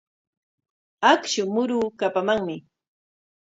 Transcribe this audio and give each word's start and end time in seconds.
Akshu 1.11 1.41
muruu 1.53 1.87
kapamanmi. 1.99 2.55